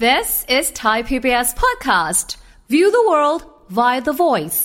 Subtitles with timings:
[0.00, 2.36] This is Thai PBS Podcast.
[2.68, 4.58] View the world via the voice.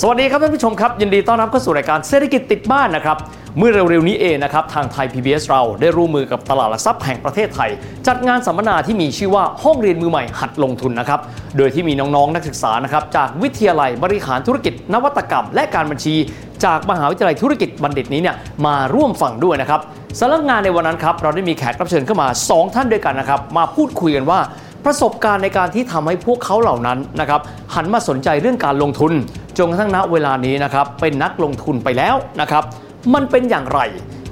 [0.00, 3.16] สวัสดีครับท่านผู้ชมครับ ยินดีต้อนรับเข้าสู่รายการเศรษฐกิจติดบ้านนะครับ
[3.60, 7.70] เมื่อเร็วๆนี้เองนะครับทางไทย PBS เราได้ร่วมมือกับตลาดหลักทรัพย์แห่งประเทศไทย
[8.06, 11.20] จัดงานสัมมนาที่มีชื่อว่าห้องเรียนมือใหม่หัดลงทุนนะครับ
[11.56, 16.14] โดยที่มีน้องๆนักศึกษานะครับจากวิทยาลัยบริหารธุรกิจ นวัตกรรม และการบัญชี
[16.64, 19.80] จากมหาวิทยาลัยธุรกิจบัณฑิตนี้เนี่ยมาร่วมฟังด้วยนะครับ
[20.20, 24.40] สำหรับงานในวันนั้นครับเราได้มีแขกรับเชิญเข้ามา 2 ท่านด้วยกันนะครับมาพูดคุยกันว่า
[24.84, 27.40] ประสบการณ์ในการที่ทำให้พวกเขาเหล่านั้นนะครับ
[27.74, 29.12] หันมาสนใจเรื่องการลงทุน
[29.58, 32.64] จนกระทั่งณเวลานี้นะครับเป็นนักลงทุนไปแล้วนะครับ
[33.14, 33.80] มันเป็นอย่างไร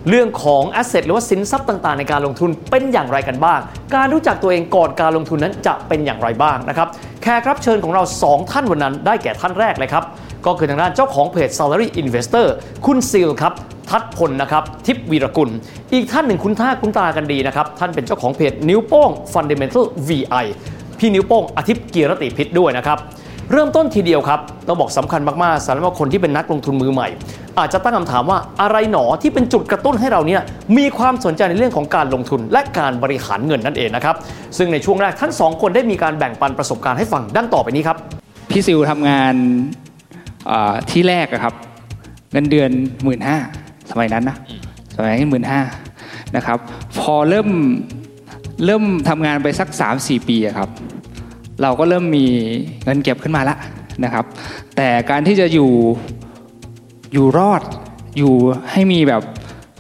[0.09, 3.61] เรื่องของแอสเซทหรือว่าสินทรัพย์ต่างๆ ในการลงทุนเป็นอย่างไรกันบ้าง
[3.95, 6.89] การรู้จักตัวเองก่อนการลงทุนนั้นจะเป็นอย่างไรบ้างนะครับ
[7.23, 10.05] แขกรับเชิญของเรา 2 ท่านวันนั้นได้แก่ท่านแรกเลยครับ
[10.47, 12.47] ก็คือทางด้านเจ้าของเพจ Salary Investor
[12.87, 13.53] คุณซิลครับ
[13.91, 15.51] ทัดพลนะครับทิพวีรกุล
[15.93, 20.47] อีกท่านหนึ่งคุณท่าคุณตากันดีนะครับท่านเป็นเจ้าของเพจนิ้วโป้ง Fundamental VI
[20.99, 22.99] พี่นิ้วโป้งอาทิตย์กีรติพิษด้วยนะครับ
[23.53, 27.09] เริ่มต้นทีเดียวครับต้องบอกสำคัญมากๆสำหรับคนที่เป็นนักลงทุนมือใหม่
[27.59, 30.43] อาจจะตั้งคำถามว่าอะไรหนอที่เป็นจุดกระตุ้นให้เราเนี่ย
[30.79, 34.17] มีความสนใจในเรื่องของการลงทุนและการบริหารเงินนั่นเองนะครับ
[34.57, 37.97] ซึ่งในช่วงแรกทั้งสองคนได้มีการแบ่งปันประสบการณ์ให้ฟังดังต่อไปนี้ครับ
[38.51, 39.35] พี่ซิวทำงาน
[40.91, 41.55] ที่แรกอะครับ
[42.33, 42.71] เงินเดือน
[43.05, 43.39] หมื่นห้า
[43.91, 44.37] สมัยนั้นนะ
[44.97, 45.61] สมัยนั้นหมื่นห้า
[46.37, 46.59] นะครับ
[47.01, 47.49] พอเริ่ม
[48.65, 50.69] เริ่มทำงานไปสัก 3-4 ปีอะครับ
[51.63, 52.27] เราก็เริ่มมี
[52.85, 53.59] เงินเก็บขึ้นมาแล้ว
[54.05, 54.25] นะครับ
[54.77, 55.71] แต่การที่จะอยู่
[57.13, 57.63] อยู่รอด
[58.19, 58.35] อยู่
[58.73, 59.23] ให้มีแบบ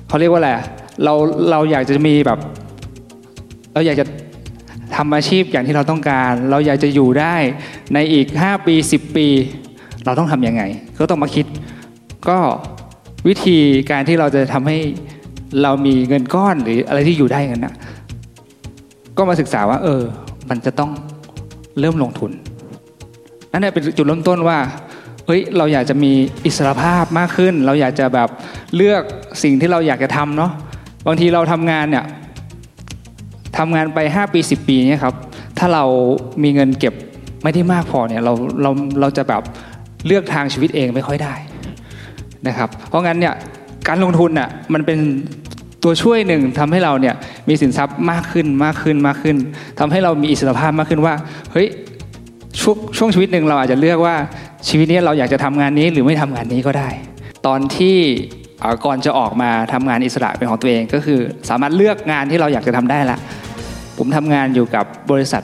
[0.08, 0.64] เขาเรียกว่าอะไรอะ
[1.04, 1.14] เรา
[1.50, 2.38] เราอยากจะมีแบบ
[3.72, 4.06] เราอยากจะ
[4.96, 7.34] ทำอาชีพอย่างที่เราต้องการ เราอยากจะอยู่ได้
[7.94, 9.26] ในอีก 5 ปี 10 ปี
[10.04, 10.62] เราต้องทำยังไง
[10.98, 11.46] ก็ต้องมาคิด
[12.28, 12.38] ก็
[13.28, 13.58] วิธี
[13.90, 14.78] การที่เราจะทำให้
[15.62, 17.74] เรามีเงินก้อนหรืออะไรที่อยู่ได้กันนะ
[19.16, 20.02] ก็มาศึกษาว่า เออ
[20.48, 20.90] มันจะต้อง
[21.80, 22.30] เริ่มลงทุน
[23.52, 24.58] นั่นแหละเป็นจุดเริ่มต้นว่า
[25.26, 26.12] เฮ้ยเราอยากจะมี
[26.46, 28.28] อิสรภาพมากขึ้น เราอยากจะแบบ
[28.76, 29.02] เลือก
[29.42, 30.52] สิ่งที่เราอยากจะทำเนาะ
[31.06, 32.04] บางทีเราทำงานเนี่ย
[33.58, 35.14] ทำงานไป 5 ปี 10 ปีเนี่ยครับ
[35.58, 35.84] ถ้าเรา
[36.42, 36.94] มีเงินเก็บ
[37.42, 38.32] ไม่ได้มากพอเนี่ยเรา
[38.62, 38.70] เรา
[39.00, 39.42] เราจะแบบ
[40.06, 41.34] เลือกทางชีวิตเองไม่ค่อยได้
[42.48, 43.34] นะครับเพราะงั้นเนี่ย
[43.88, 44.98] การลงทุนน่ะมันเป็น
[45.86, 47.14] ตัวช่วยหนึ่งทำให้เราเนี่ย
[47.48, 49.36] มีสินทรัพย์มากขึ้นมากขึ้นมากขึ้น
[49.78, 51.14] ทำให้เรามีอิสรภาพมากขึ้นว่า
[51.52, 51.68] เฮ้ย
[52.60, 54.14] ช่วงช่วงชีวิตหนึ่งเราอาจจะเลือกว่า
[54.68, 56.88] ชีวิตนี้เราอยากจะทำงานนี้หรือไม่ทำงานนี้ก็ได้
[57.46, 57.96] ตอนที่
[58.84, 63.18] ก่อนจะออกมาทำงานอิสระเป็นของตัวเอง ก็คือสามารถเลือกงานที่เราอยากจะทำได้ละ
[63.98, 65.42] ผมทำงานอยู่กับบริษัท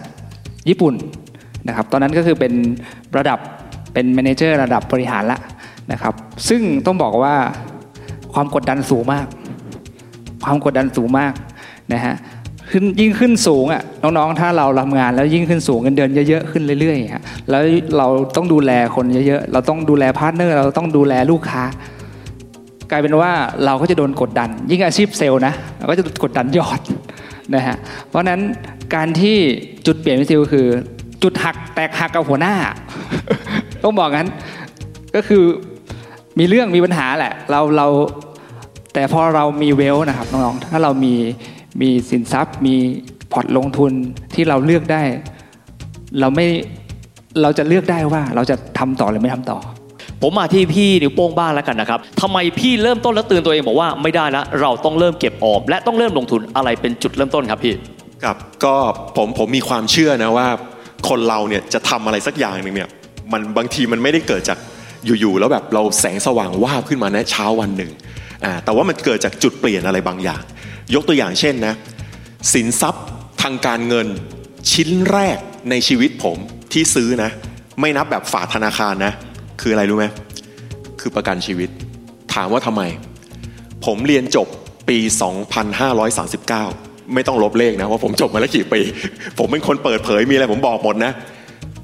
[0.68, 0.94] ญี่ปุ่น
[1.68, 2.52] นะครับตอนนั้นก็คือเป็น
[3.16, 3.38] ระดับ
[3.92, 5.38] เป็น manager ระดับบริหารละ
[5.92, 6.14] นะครับ
[6.48, 7.34] ซึ่งต้องบอกว่า
[8.34, 9.26] ความกดดันสูงมาก
[10.44, 11.32] ความกดดันสูงมาก
[11.92, 12.14] นะฮะ
[12.70, 17.62] ขึ้นยิ่งขึ้นสูงอะน้องๆ ถ้าเราทำงานแล้วยิ่งขึ้นสูงเงินเดือนเยอะๆ ขึ้นเรื่อยๆฮะแล้ว
[17.98, 21.62] เราต้องดูแลคนเยอะๆ เราต้องดูแล partner เราต้องดูแลลูกค้า
[22.90, 23.30] กลายเป็นว่า
[23.64, 26.80] เราก็จะโดนกดดัน ยิ่งอาชีพเซลล์นะเราก็จะกดดันยอด
[27.54, 27.76] นะฮะ
[28.08, 28.40] เพราะนั้น
[28.94, 29.36] การที่
[29.86, 30.66] จุดเปลี่ยนวิธีก็คือ
[31.22, 32.54] จุดหักแตกหักกับหัวหน้า
[33.82, 34.28] ต้องบอกงั้น
[35.14, 35.44] ก็คือ
[36.38, 37.86] มีเรื่องมีปัญหาแหละ เราเรา
[38.94, 41.14] แต่พอเรามี wealth นะครับน้องๆถ้าเรามี
[41.80, 42.74] มีสินทรัพย์ มี
[43.32, 43.92] พอร์ตลงทุน
[44.34, 45.02] ที่เราเลือกได้
[46.20, 46.46] เราไม่
[47.42, 49.58] เราจะเลือกได้ว่าเราจะทำต่อหรือไม่ทำต่อ
[50.22, 57.74] ผมมาที่พี่นิ้วโป้งบ้างแล้วกันนะครับทำไมพี่เริ่มต้นแล้วเตือนตัวเองบอกว่าไม่ได้ละเราต้องเริ่มเก็บออมและต้องเริ่มลงทุนอะไรเป็นจุดเริ่มต้นครับพี่
[58.24, 58.74] ครับก็
[59.16, 60.46] ผมผมมีความเชื่อนะว่า
[61.08, 62.88] คนเราเนี่ยจะทำอะไรสักอย่างหนึ่งเนี่ย
[63.32, 64.58] มันบางทีมันไม่ได้เกิดจาก
[65.20, 68.21] อยู่ๆแล้วแบบเราแสงสว่างวาบขึ้นมาในเช้าวันหนึ่งอ่า
[68.64, 70.42] แต่ว่ามันเกิดจากจุดเปลี่ยนอะไรบางอย่าง
[70.94, 71.74] ยกตัวอย่างเช่นนะ
[72.52, 73.04] สินทรัพย์
[73.42, 74.06] ทางการเงิน
[74.72, 75.38] ชิ้นแรก
[75.70, 76.36] ในชีวิตผม
[76.72, 77.30] ที่ซื้อนะ
[77.80, 79.12] ไม่นับแบบฝากธนาคารนะ
[79.60, 80.06] คืออะไรรู้ไหม
[81.00, 81.68] คือประกันชีวิต
[82.34, 82.82] ถามว่าทำไม
[83.86, 84.48] ผมเรียนจบ
[84.88, 84.98] ปี
[86.26, 88.80] 2539 ไม่ต้องลบเลขนะว่าผมจบมาแล้วกี่ปี
[89.38, 91.12] ผมเป็นคนเปิดเผยมีอะไรผมบอกหมดนะ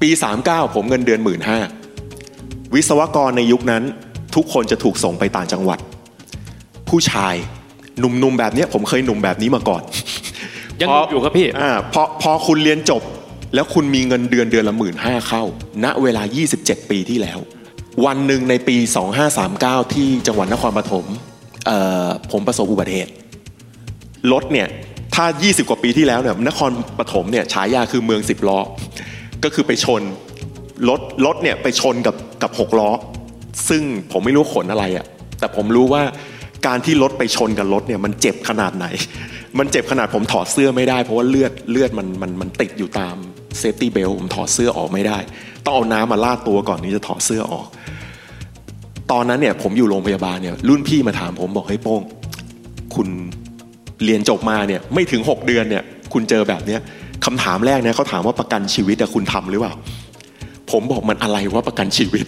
[0.01, 0.09] ปี
[0.43, 1.59] 39 ผมเงินเดือนหมื่นห้า
[2.75, 3.83] วิศวกรในยุคนั้น
[4.35, 5.79] ทุกคนจะถูกส่งไปต่างจังหวัด
[6.89, 7.35] ผู้ชาย
[7.99, 9.81] หนุ่มๆแบบเนี้ยผมเคยหนุ่มแบบนี้มาก่อน
[10.81, 13.01] ยังพอยู่ครับพี่อ่าพอพอคุณเรียนจบ
[13.55, 15.43] แล้วคุณมีเงินเดือนเดือนละหมื่นห้าเข้า
[15.83, 16.23] ณเวลา
[16.57, 17.39] 27 ปีที่แล้ว
[18.05, 18.77] วันหนึ่งในปี
[19.35, 21.05] 2539 ที่จังหวัดนครปฐม
[21.65, 23.11] เอ่อผมประสบอุบัติเหตุ
[24.31, 24.67] รถเนี่ย
[25.15, 28.59] ถ้า 20 กว่าปีที่แล้วเนี่ยนครปฐมเนี่ยฉายาคือเมือง 10ล้อ
[29.43, 30.01] ก็คือไปชน
[30.89, 32.89] รถรถเนี่ยไปชนกับกับหกล้อ
[33.69, 33.81] ซึ่ง
[34.11, 35.05] ผมไม่รู้ขนอะไรอะ่ะ
[35.39, 36.03] แต่ผมรู้ว่า
[36.67, 38.85] การที่รถไปชนกับรถเนี่ยมันเจ็บขนาดไหน
[39.59, 43.15] มันเจ็บขนาดผมถอดเสื้อไม่ได้ เพราะว่าเลือดเลือดมันมันมันติดอยู่ตาม
[43.59, 45.17] safety belt ผมถอดเสื้อออกไม่ได้
[45.65, 47.67] ต้องเอาน้ำมาราดตัวก่อนที่จะถอดเสื้อออก
[49.11, 52.01] ตอนนั้นเนี่ยผมอยู่โรงพยาบาลเนี่ยรุ่นพี่มาถามผมบอกเฮ้ยโป้ง
[52.95, 53.07] คุณ
[54.03, 55.83] เรียนจบมาเนี่ยไม่ถึง 6 เดือนเนี่ย
[56.13, 56.79] คุณเจอแบบเนี้ย
[57.25, 59.73] คำถามแรกเนี่ยเขาถามว่าประกันชีวิตอะคุณทำหรือเปล่า
[60.71, 62.25] ผมบอกมันอะไรวะประกันชีวิต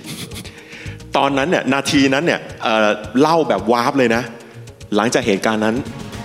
[1.18, 4.24] ตอนนั้นเนี่ยนาทีนั้นเนี่ยเล่าแบบ warp เลยนะ
[4.96, 5.76] หลังจากเหตุการณ์นั้น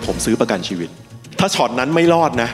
[0.07, 0.89] ผมซื้อประกันชีวิต
[1.39, 2.51] ถ้าช็อตนั้นไม่รอดนะ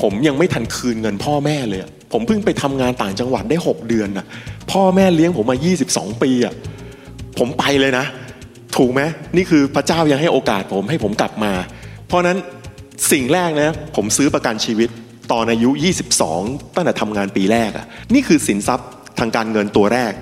[0.00, 1.80] ผมยังไม่ทันคืนเงินพ่อแม่เลย
[2.12, 4.26] ผมเพิ่งไปทำงานต่างจังหวัดได้ 6 เดือนนะ
[4.72, 5.58] พ่อแม่เลี้ยงผมมา
[5.88, 6.54] 22 ปีอะ
[7.38, 8.04] ผมไปเลยนะ
[8.76, 9.00] ถูกไหม
[9.36, 11.52] นี่คือพระเจ้ายังให้โอกาสผมให้ผมกลับมา
[12.06, 12.38] เพราะนั้น
[13.12, 14.88] สิ่งแรกนะ ผมซื้อประกันชีวิต
[15.32, 15.70] ตอนอายุ
[16.24, 20.12] 22 ตั้งแต่ทำงานปีแรกอะนี่คือสินทรัพย์ทางการเงินตัวแรก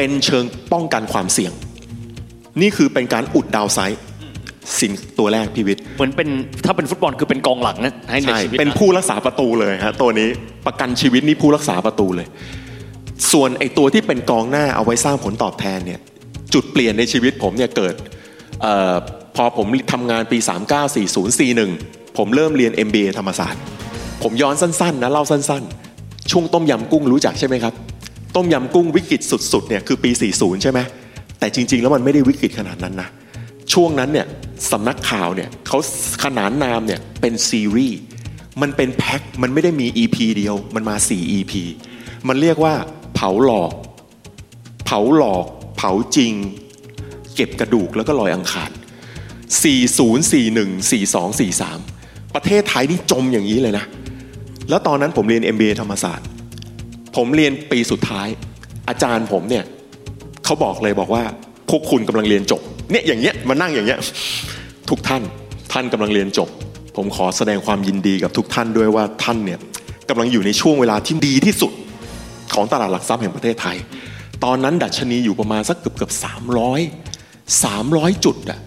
[0.00, 1.52] เป็นเชิงป้องกันความเสี่ยง
[2.60, 4.00] นี่คือเป็นการอุดดาวไซด์
[4.78, 6.28] สินตัวแรกพีวิทย์เหมือนเป็น
[6.64, 10.28] ถ้าเป็นฟุตบอลคือเป็นกองหลังนะให้ในใช่ชีวิตเป็นนะผู้รักษาประตูเลยฮะตัวนี้
[10.66, 12.26] ประกันชีวิตนี่ผู้รักษาประตูเลย
[13.32, 16.00] ส่วนไอ้ตัวที่เป็นกองหน้าเอาไว้สร้างผลตอบแทนเนี่ย
[16.54, 17.94] จุดเปลี่ยนในชีวิตผมเนี่ยเกิด
[18.62, 18.94] เออ
[19.36, 20.38] พอผมทำงานปี
[21.08, 23.60] 394041 ผมเริ่มเรียน MBA ธรรมศาสตร์
[24.22, 27.74] ผมย้อนสั้นๆนะเล่าสั้นๆ ช่วงต้มยำกุ้งรู้จักใช่ไหมครับ
[28.36, 29.20] ต้มยำกุ้งวิกฤต
[29.52, 30.80] สุดๆเนี่ยคือปี 40 ใช่ไหม
[31.38, 33.08] แต่จริง ๆ แล้วมันไม่ได้วิกฤตขนาดนั้นนะ
[33.72, 34.26] ช่วงนั้นเนี่ย
[34.70, 35.78] สำนักข่าวเนี่ยเขา
[36.24, 37.98] ขนานนามเนี่ยเป็นซีรีส์
[38.62, 41.52] มันเป็นแพ็คมันไม่ได้มี EP เดียว มันมา 4 EP
[42.28, 42.74] มันเรียกว่า
[43.14, 43.72] เผาหลอก
[44.86, 45.46] เผาหลอก
[45.76, 46.32] เผาจริง
[47.34, 48.70] เก็บกระดูกแล้วก็ลอยอังคาร
[49.76, 50.70] 4041
[51.10, 53.84] 4243 ประเทศไทยนี่จมอย่างนี้เลยนะ
[54.68, 56.26] แล้วตอนนั้นผมเรียน MBA ธรรมศาสตร์
[57.16, 58.28] ผมเรียนปีสุดท้าย
[58.88, 59.64] อาจารย์ผมเนี่ย
[60.44, 61.22] เขาบอกเลยบอกว่า
[61.70, 62.60] พวกคุณกำลังเรียนจบ
[62.90, 64.00] เนี่ยอย่างเงี้ยมานั่งอย่างเงี้ย
[64.90, 65.22] ทุกท่าน
[65.72, 66.48] ท่านกำลังเรียนจบ
[66.96, 69.58] ผมขอแสดงความยินดีกับทุกท่านด้วยว่าท่านเนี่ย
[70.08, 71.72] กำลังอยู่ในช่วงเวลาที่ดีที่สุด
[72.54, 73.76] ของตลาดหลักทรัพย์แห่งประเทศไทย
[74.44, 76.80] ตอนนั้นดัชนีอยู่ประมาณสักเกือบเกือบสามร้อย
[77.64, 78.58] สามร้อยจุดอะ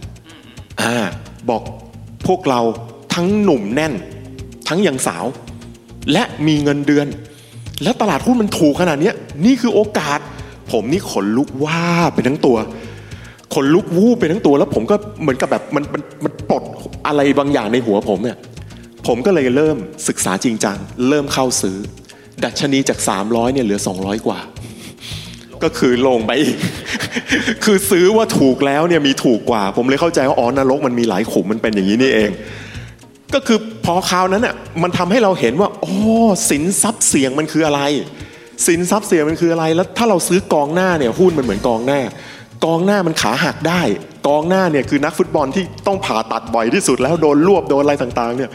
[0.81, 0.95] อ่า
[1.49, 1.61] บอก
[2.27, 2.61] พวกเรา
[3.15, 3.93] ทั้งหนุ่มแน่น
[4.67, 5.25] ทั้งยังสาว
[6.13, 7.07] และมีเงินเดือน
[7.83, 9.11] และตลาดหุ้นมันถูกขนาดนี้
[9.45, 10.19] นี่คือโอกาส
[10.71, 11.83] ผมนี่ขนลุกว่า
[12.13, 12.57] ไปทั้งตัว
[13.53, 16.63] ขนลุกวูบไปทั้งตัว แล้วผมก็เหมือนกับแบบมันมันมันปลด
[17.07, 18.37] อะไรบางอย่างในหัวผมเนี่ย
[19.07, 19.77] ผมก็เลยเริ่ม
[20.07, 20.77] ศึกษาจริงจัง
[21.07, 21.77] เริ่มเข้าซื้อ
[22.43, 24.39] ดัชนีจาก 300เนี่ยเหลือ 200 กว่า
[25.63, 26.57] ก็คือลงไปอีก
[27.63, 32.29] คือซื้อว่าถูกแล้วเนี่ยมีถูกกว่า ผมเลยเข้าใจว่าอ๋อนรกมันมีหลายขุมมันเป็นอย่างนี้นี่เอง
[33.33, 35.93] ก็คือพอคราวนั้นอะมันทำให้เราเห็นว่าอ๋อ
[36.49, 37.81] สินทรัพย์เสี่ยงมันคืออะไร
[38.67, 41.99] สินทรัพย์เสี่ยงมันคืออะไร แล้วถ้าเราซื้อกองหน้าเนี่ยหุ้นมันเหมือนกองหน้า
[42.65, 43.81] กองหน้ามันขาหักได้
[44.27, 48.51] กองหน้าเนี่ยคือนักฟุตบอลที่ต้องผ่าตัดบ่อยที่สุด แล้วโดนรวบโดนอะไรต่างๆเนี่ย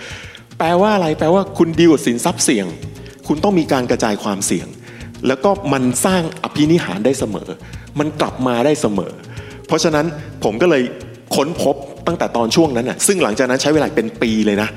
[0.59, 2.67] แปลว่าอะไรแปลว่าคุณดีลกับสินทรัพย์เสี่ยง
[3.27, 4.67] คุณต้องมีการกระจายความเสี่ยง
[5.27, 7.49] แล้วก็มันสร้างอภินิหารได้เสมอ
[7.99, 9.13] มันกลับมาได้เสมอ
[9.67, 10.07] เพราะฉะนั้น
[10.45, 10.83] ผมก็เลย
[11.35, 11.77] ค้นพบ
[12.08, 14.69] ตั้งแต่ตอนช่วงนั้นน่ะซึ่งหลังจากนั้นใช้เวลาเป็นปีเลยนะ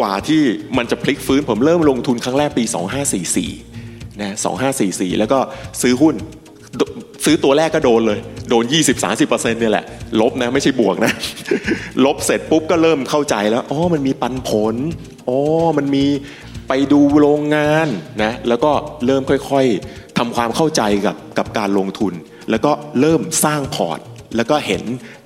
[0.00, 0.40] กว่าที่
[0.76, 2.64] มันจะพลิกฟื้นผมเริ่มลงทุนครั้งแรกปี
[3.42, 4.34] 2544นะ
[4.76, 5.38] 2544 แล้วก็
[5.82, 6.14] ซื้อหุ้น
[7.24, 8.18] ซื้อตัวแรกก็โดนเลย
[8.50, 8.64] โดน
[9.08, 9.84] 20-30%เนี่ยแหละ
[10.20, 11.12] ลบนะไม่ใช่บวกนะ
[12.04, 14.74] ลบเสร็จปุ๊บก็เริ่มเข้าใจแล้วอ๋อมันมีปันผล
[15.28, 15.38] อ๋อ
[15.78, 16.04] มันมี
[16.68, 17.88] ไปดูโรงงาน
[18.22, 18.70] นะแล้วก็
[19.06, 22.12] เริ่มค่อยๆทำความเข้าใจกับกับการลงทุน
[22.50, 23.98] แล้วก็เริ่มสร้างพอร์ต
[24.36, 24.82] แล้วก็เห็น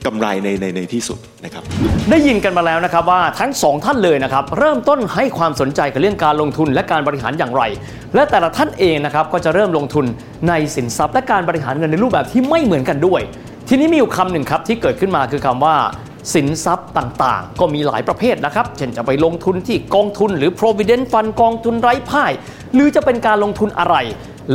[0.07, 1.63] กำไรในในในที่สุดนะครับ
[2.11, 7.63] ได้ยินกันมาแล้วนะครับว่าทั้งสองท่านเลยนะครับ เริ่มต้นให้ความสนใจกับเรื่องการลงทุนและการบริหารอย่างไร
[8.15, 10.05] และแต่ละท่านเองนะครับก็จะเริ่มลงทุน
[10.49, 13.21] ในสินทรัพย์ และการบริหารเงินในรูปแบบที่ไม่เหมือนกันด้วย
[13.69, 15.77] ทีนี้มีอยู่คำหนึ่งครับที่เกิดขึ้นมาคือคำว่า
[16.35, 22.33] สินทรัพย์ต่างๆ ก็มีหลายประเภทนะครับ เช่นจะไปลงทุนที่กองทุนหรือ provident fund กองทุนไร้พ่าย
[22.75, 23.97] หรือจะเป็นการลงทุนอะไร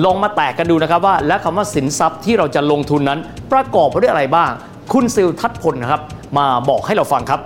[0.04, 3.20] ลองมาแตกกันดูนะครับว่า และคำว่าสินทรัพย์ที่เราจะลงทุนนั้น
[3.52, 4.52] ประกอบไปด้วยอะไรบ้าง
[4.94, 6.02] คุณซิลทัศพลนะครับ
[6.38, 7.40] มาบอกให้เราฟังครับ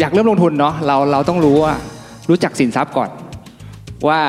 [0.00, 1.74] อยากเริ่มลงทุนเนาะเราเราต้องรู้ว่า
[2.28, 3.10] รู้จักสินทรัพย์ก่อน
[4.08, 4.20] ว่า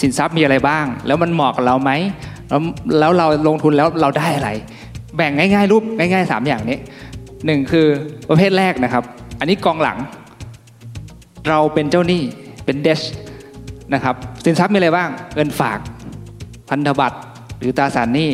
[0.00, 1.90] สินทรัพย์มีอะไรบ้าง แล้วมันเหมาะกับเราไหม
[2.48, 2.60] แล้ว
[2.98, 4.50] แล้วเราลงทุนแล้วเราได้อะไร
[5.16, 6.78] แบ่งง่ายๆ รูปง่ายๆสามอย่างนี้
[7.46, 7.86] หนึ่งคือ
[8.28, 9.04] ประเภทแรกนะครับ
[9.38, 9.98] อันนี้กองหลัง
[11.48, 12.22] เราเป็นเจ้าหนี้
[12.64, 13.00] เป็นเดช
[13.94, 14.14] นะครับ
[14.44, 15.78] สินทรัพย์มีอะไรบ้างเงินฝาก
[16.68, 17.18] พันธบัตร
[17.58, 18.30] หรือตราสารหนี้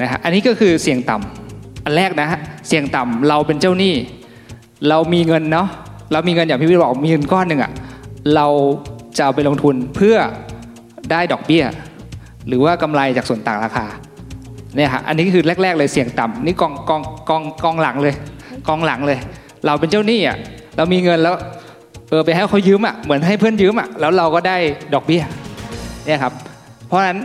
[0.00, 3.94] นะฮะอันนี้ก็คือเสี่ยงต่ำอันแรกนะฮะเสี่ยงต่ำเราเป็นเจ้าหนี้
[4.88, 5.68] เรามีเงินเนาะ
[6.12, 7.72] เรามีเงินอย่างพี่วิทย์บอกมีเงินก้อนหนึ่งอะ
[8.34, 8.46] เรา
[9.16, 10.16] จะเอาไปลงทุนเพื่อ
[11.10, 11.64] ได้ดอกเบี้ย
[12.48, 13.86] หรือว่ากำไรจากส่วนต่างราคา
[14.76, 18.14] เนี่ยฮะอันนี้คือแรก ๆ เลยเสี่ยงต่ำนี่กองกองกองกองหลังเลย
[18.68, 19.18] กองหลังเลย
[19.66, 20.36] เราเป็นเจ้าหนี้อะ
[20.76, 21.34] เรามีเงินแล้ว
[22.10, 24.56] เออไปให้เขายืมอะเหมือนให้เพื่อนยืมอะแล้วเราก็ได้
[24.94, 25.22] ดอกเบี้ย
[26.06, 26.32] เนี่ยครับ
[26.86, 27.18] เพราะฉะนั้น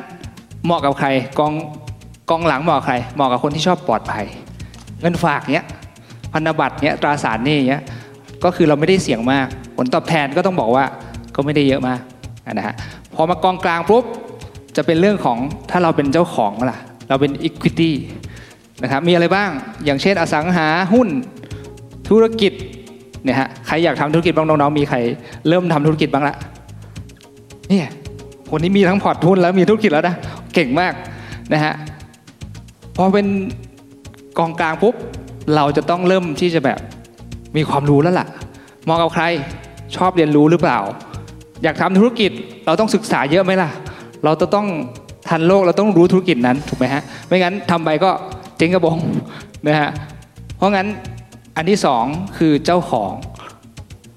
[0.66, 1.08] เหมาะกับใคร
[1.40, 1.54] กอง
[2.30, 4.26] กองหลังเหมาะกับใคร เหมาะกับคนที่ชอบปลอดภัย
[5.02, 5.66] เงินฝากเนี้ย
[6.34, 7.84] พันธบัตรเนี้ยตราสารนี้เนี้ย
[8.44, 9.48] ก็คือเราไม่ได้เสี่ยงมาก
[9.78, 10.86] ผลตอบแทนก็ต้องบอกว่า
[11.36, 12.00] ก็ไม่ได้เยอะมาก
[12.54, 12.76] นะฮะ
[13.16, 14.04] พอมากองกลางปุ๊บ
[14.76, 15.38] จะเป็นเรื่องของ
[15.72, 16.78] ถ้าเราเป็นเจ้าของล่ะ
[17.10, 17.92] เราเป็น equity
[18.84, 19.50] นะครับมีอะไรบ้าง
[19.86, 21.08] อย่างเช่นอสังหาหุ้น
[22.10, 22.54] ธุรกิจ
[23.24, 24.98] เนี่ยฮะใครอยากทำธุรกิจบ้างน้องๆมีใคร
[25.48, 26.36] เริ่มทำธุรกิจบ้างละ
[27.70, 27.88] เนี่ย
[28.52, 30.16] คนนี้มีทั้งพอร์ตหุ้นแล้วมีธุรกิจแล้วนะ
[30.54, 30.94] เก่งมาก
[31.54, 31.74] นะฮะ
[32.96, 33.28] พอเป็น
[34.38, 34.96] กองกลางปุ๊บ
[35.56, 36.80] เราจะต้องเริ่มที่จะแบบ
[37.58, 38.28] มีความรู้แล้วล่ะ
[38.88, 39.24] มองกับใคร
[39.96, 40.80] ชอบเรียนรู้หรือเปล่า
[41.64, 42.32] อยากทำธุรกิจ
[42.66, 43.70] เราต้องศึกษาเยอะไหมล่ะ
[44.24, 44.68] เราจะต้อง
[45.30, 48.12] ทันโลกเราต้องรู้ธุรกิจนั้นถูกไหมฮะไม่งั้นทำไปก็
[48.58, 48.98] เจ๊งกระบง
[49.68, 49.90] นะฮะ
[50.58, 50.88] เพราะงั้น
[51.56, 52.04] อันที่สอง
[52.38, 53.12] คือเจ้าของ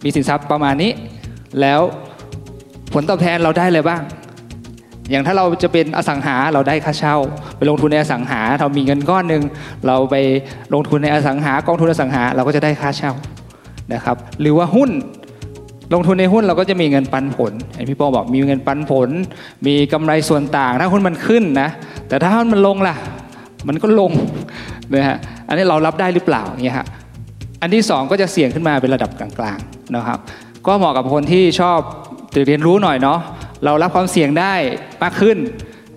[0.04, 0.90] มีสินทรัพย์ประมาณนี้
[1.60, 1.80] แล้ว
[2.92, 4.02] ผลตอบแทนเราได้เลยบ้าง
[5.10, 7.16] อย่างถ้าเราจะเป็นอสังหาเราได้ค่าเช่า
[7.56, 9.42] ไปลงทุนในอสังหาเรามีเงินก้อนหนึ่ง
[9.86, 10.16] เราไป
[10.74, 13.12] ลงทุนในอสังหากองทุนอสังหาเราก็จะได้ค่าเช่า
[13.92, 14.90] นะครับ หรือว่าหุ้น
[15.94, 19.08] ลงทุนในหุ้นเราก็จะมีเงินปันผลเห็นพี่ป้อบอกมีเงินปันผล
[19.66, 21.68] มีกำไรส่วนต่าง ถ้าหุ้นมันขึ้นนะ
[22.08, 22.94] แต่ถ้าหุ้นมันลงล่ะ
[23.68, 24.12] มันก็ลง
[24.94, 25.18] นะฮะ
[25.48, 26.86] อันนี้เรารับได้หรือเปล่าเนี่ยฮะ
[27.62, 30.18] อันที่สองก็จะเสี่ยงขึ้นมาเป็นระดับกลางๆนะครับ
[30.66, 31.78] ก็เหมาะกับคนที่ชอบ
[32.46, 33.18] เรียนรู้หน่อยเนาะ
[33.64, 34.54] เรารับความเสี่ยงได้
[35.02, 35.38] มากขึ้น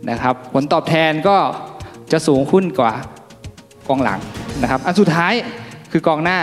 [0.09, 1.37] นะครับ ผลตอบแทนก็
[2.11, 2.93] จะสูงขึ้นกว่า
[3.87, 4.19] กองหลัง
[4.61, 5.33] นะครับ อันสุดท้าย
[5.91, 6.39] คือกองหน้า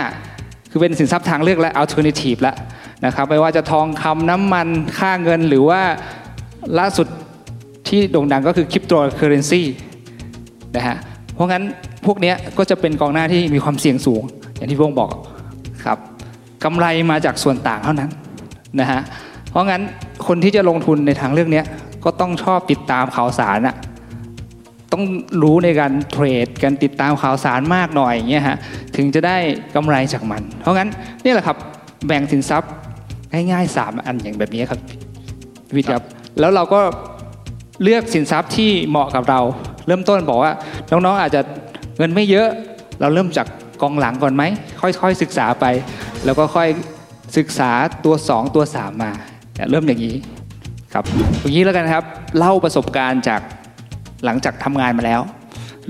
[0.71, 2.55] คือเป็นสินทรัพย์ทางเลือกและ alternative แล้ว
[3.05, 5.81] นะครับไม่ว่าจะทองคำน้ำมันค่าเงินหรือว่า
[6.79, 7.07] ล่าสุด
[7.87, 9.61] ที่โด่งดังก็คือคริปโตเคอร์เรนซี
[10.75, 10.97] นะฮะ
[11.33, 11.63] เพราะงั้น
[12.05, 14.23] พวกนี้ก็จะเป็นกองหน้าที่มีความเสี่ยงสูง
[14.55, 15.11] อย่างที่พงบอก
[15.85, 15.97] ครับ
[16.63, 18.09] กำไรมาจากส่วนต่างเท่านั้น
[18.79, 19.01] นะฮะ
[19.49, 19.81] เพราะงั้น
[20.27, 21.61] คนที่จะลงทุนในทางเรื่องนี้
[22.03, 23.75] ก็ต้องชอบติดตามข่าวสารอะ
[24.91, 25.03] ต้อง
[25.41, 28.57] รู้ในการเทรดการติดตามข่าวสารมากหน่อยอย่างเงี้ยฮะ
[28.95, 29.37] ถึงจะได้
[29.75, 30.89] กำไรจากมัน เพราะงั้น
[31.23, 31.57] นี่แหละครับ
[32.07, 32.71] แบ่งสินทรัพย์
[33.51, 34.79] ง่ายๆ3อันอย่างแบบนี้ครับ
[35.75, 36.03] วิทย์ครับ
[36.39, 36.81] แล้วเราก็
[37.83, 39.39] เลือกสินทรัพย์ที่เหมาะกับเรา
[39.87, 40.51] เริ่มต้นบอกว่า
[40.91, 41.41] น้องๆอาจจะ
[41.97, 42.47] เงินไม่เยอะ
[43.01, 43.47] เราเริ่มจาก
[43.81, 44.43] กองหลังก่อนไหม
[44.81, 45.65] ค่อยๆศึกษาไป
[46.25, 46.67] แล้วก็ค่อย
[47.37, 47.71] ศึกษา
[48.05, 49.11] ตัว 2 ตัว 3 มา
[49.71, 50.15] เริ่มอย่างนี้
[50.93, 51.03] ครับ
[51.41, 52.03] อย่างนี้แล้วกันครับ
[52.37, 53.41] เล่าประสบการณ์จาก
[54.25, 55.21] หลังจากทำงานมาแล้ว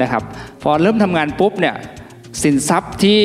[0.01, 0.23] นะครับ
[0.61, 1.75] พอเริ่มทำงานปุ๊บเนี่ย
[2.43, 3.19] สินทรัพย์ที่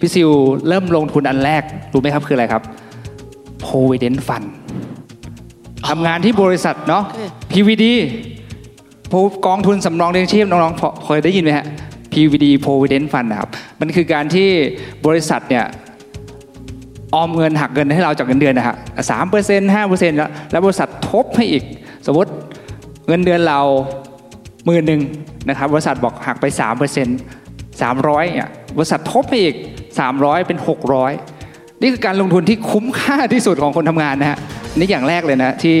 [0.00, 0.30] พี่ซิว
[0.68, 2.62] เริ่มลงทุนอันแรกรู้ไหมครับคืออะไรครับ
[3.64, 4.46] Provident Fund
[5.88, 7.02] ทำงานที่บริษัทเนาะ
[7.52, 7.84] PVD
[9.46, 11.66] กองทุนสำรองเลี้ยงชีพน้องๆพอเคยได้ยินไหมฮะ
[12.12, 14.48] PVD Provident Fund นะครับ มันคือการที่
[15.06, 15.64] บริษัทเนี่ย
[17.14, 18.76] ออมเงินหักเงินให้เราจากเงินเดือนนะฮะ
[19.10, 20.16] สามเปอร์เซ็นต์ห้าเปอร์เซ็นต์
[20.50, 21.64] แล้วบริษัททบให้อีก
[22.06, 22.30] สมมติ
[23.08, 23.60] เงินเดือนเรา
[24.66, 25.02] หมื่นหนึ่ง
[25.48, 27.18] นะครับบริษัทบอกหักไปสามเปอร์เซ็นต์
[27.82, 29.56] สามร้อยเนี่ยบริษัททบให้อีก
[29.98, 31.12] สามร้อยเป็นหกร้อย
[31.80, 34.38] นี่คือการลงทุนที่คุ้มค่าที่สุดของคนทำงานนะฮะ
[34.78, 35.76] นี่อย่างแรกเลยนะที่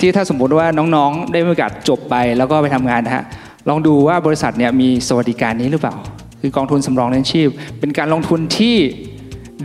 [0.00, 3.24] ที่ถ้าสมมติว่าน้องๆ ได้มีโอกาสจบไปแล้วก็ไปทำงานนะฮะ
[3.68, 5.94] ลองดูว่าบริษัทเนี่ยมีสวัสดิการนี้หรือเปล่า
[6.40, 8.76] คือกองทุนสำรองเลี้ยงชีพ เป็นการลงทุนที่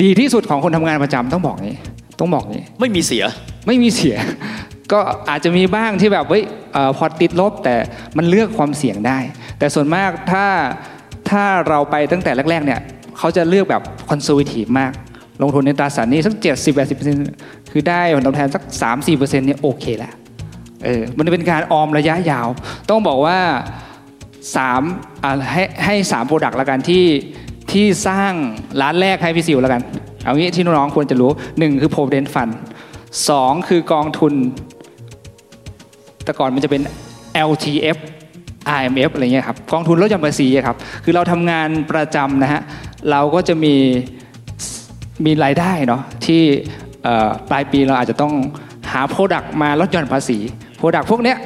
[0.02, 1.76] ดีที่สุดของคนทำงานประจำต้องบอกนี้
[2.20, 3.24] ต้องบอกนี้ไม่มีเสีย
[3.68, 4.16] ไม่มีเสีย
[4.92, 7.76] ก็อาจจะมีบ้างที่แบบเฮ้ยเอ่อพอติดลบแต่
[8.18, 9.18] มันเลือกความเสี่ยงได้
[9.60, 10.46] แต่ส่วนมากถ้า
[11.30, 12.80] ถ้าเราไปตั้งแต่แรกๆเนี่ย
[13.18, 14.92] เขาจะเลือกแบบconservative มาก
[15.42, 16.74] ลงทุนในตราสารหนี้สัก 70
[17.20, 20.14] 80 คือได้ผลตอบแทนสัก 3 4เนี่ยโอเคแล้ว
[20.86, 22.48] เออมันเป็นการออมระยะยาว
[22.90, 23.38] ต้องบอกว่า
[24.52, 27.04] 3อ่าให้ให้3 product ละกันที่
[27.74, 28.32] ที่สร้าง
[28.82, 29.82] ล้านแรกให้พี่ซิวแล้วกัน
[30.24, 32.52] เอางี้ที่น้องๆควรจะรู้1คือ Provident Fund
[33.10, 34.34] 2คือกองทุน
[36.24, 36.82] แต่ก่อนมันจะเป็น
[37.50, 37.98] LTF
[38.78, 42.62] RMF อะไรเงี้ยครับกองทุนลดหย่อนภาษีครับ คือเราทำงานประจำนะฮะ
[43.12, 43.76] เราก็จะมี
[45.26, 46.42] มีรายได้เนาะที่
[47.50, 48.34] ปลายปีเราอาจจะต้อง
[48.92, 50.38] หา product มาลดหย่อนภาษี
[50.78, 51.38] product พวกเนี้ย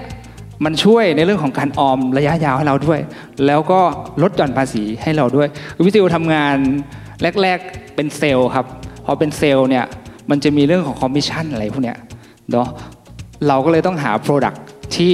[0.65, 2.99] มันช่วยในเรื่องของการออมระยะยาวให้เราด้วย
[3.45, 3.79] แล้วก็
[4.21, 5.47] ลดหย่อนภาษีให้เราด้วย
[5.86, 6.55] พี่ซิวทำงาน
[7.41, 8.65] แรก ๆ เป็นเซลล์ครับ
[9.05, 9.85] พอเป็นเซลล์เนี่ย
[10.29, 11.97] มันจะมีเรื่องของคอมมิชชั่นอะไรพวกเนี้ย
[12.51, 12.67] เนาะ
[13.47, 14.63] เราก็เลยต้องหา product
[14.95, 15.13] ที่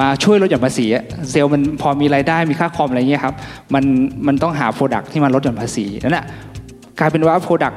[0.00, 0.86] มาช่วยลดหย่อนภาษี
[1.30, 3.34] เซลล์มันพอมีรายได้มีค่าคอมอะไรเงี้ยครับ
[3.74, 3.84] มัน
[4.26, 6.26] มันต้องหา product ที่มันลดหย่อนภาษีนั่นแหละ
[6.98, 7.72] กลายเป็นว่าโปรดัก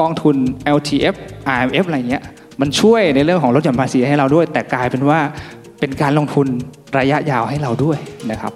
[0.00, 0.36] กองทุน
[0.76, 1.14] LTF
[1.54, 2.22] IMF อะไรเงี้ย
[2.60, 5.18] มันช่วยในเรื่องของลดหย่อนภาษีให้เราด้วย แต่กลายเป็นว่า
[5.80, 6.46] เป็นการลงทุน
[6.98, 7.98] ระยะยาวให้เราด้วย
[8.30, 8.52] นะครับ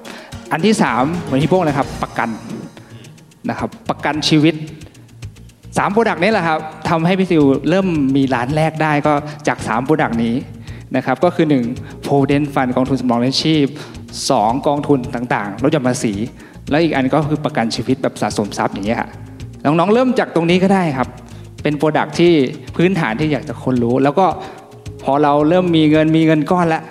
[0.52, 2.28] อันที่สามเหมือนที่พวกนะครับประกัน
[3.50, 4.54] นะครับประกันชีวิต
[5.78, 6.58] สาม product นี้แหละครับ
[6.88, 9.12] ทำให้พี่ซิวเริ่มมีล้านแรกได้ก็
[9.48, 10.34] จากสาม product นี้
[10.96, 13.66] นะครับก็คือ 1 Provident Fund กองทุนสำรองเลี้ยงชีพ
[14.16, 16.14] 2 กองทุนต่างๆลดหย่อนภาษี
[16.70, 19.08] แล้วอีกอันก็คือประกันชีวิตแบบสะสมทรัพย์อย่างเงี้ยฮะ
[19.64, 21.08] น้องๆเริ่มจากตรงนี้ก็ได้ครับ
[21.64, 22.32] เป็น product ที่
[22.76, 24.26] พื้นฐานที่อยากจะคนรู้ แล้วก็
[25.04, 26.82] พอเราเริ่มมีเงินมีเงินก้อนละ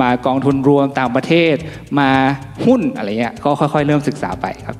[0.00, 1.54] มากองทุนรวมต่างประเทศ
[1.98, 2.08] มา
[2.66, 4.76] หุ้นอะไรเงี้ยก็ค่อยๆ เริ่มศึกษาไปครับ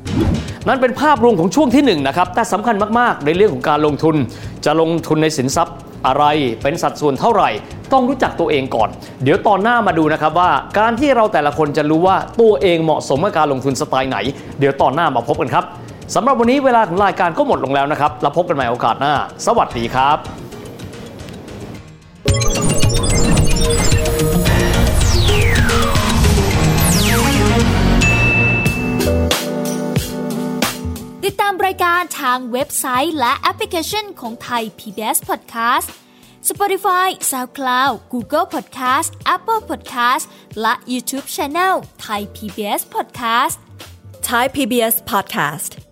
[0.66, 4.16] นั่นเป็นภาพรวมของช่วงที่1นนะครับแต่สำคัญมากๆ ในเรื่องของการลงทุน
[4.64, 5.76] จะลงทุนในสินทรัพย์
[6.06, 6.24] อะไร
[6.62, 7.50] เป็นสัดส่วนเท่าไหร่
[7.92, 8.88] ต้องรู้จักตัวเองก่อน
[9.24, 14.18] เดี๋ยวตอนหน้ามาดูนะครับว่า การที่เราแต่ละคนจะรู้ว่าตัวเองเหมาะสมกับการลงทุนสไตล์ไหน
[14.58, 15.64] เดี๋ยวตอนหน้ามาพบกันครับ
[16.14, 19.14] สำหรับวันนี้เวลาของรายการก็หมดลงแล้วนะครับ แล้วพบกันใหม่โอกาสหน้า
[19.46, 20.18] สวัสดีครับ
[31.24, 35.88] ติดตามรายการทางเว็บไซต์และแอปพลิเคชันของไทย PBS Podcast
[36.50, 40.24] Spotify SoundCloud Google Podcast Apple Podcast
[40.60, 41.74] และ YouTube Channel
[42.06, 43.56] Thai PBS Podcast
[44.22, 45.91] Thai PBS podcast.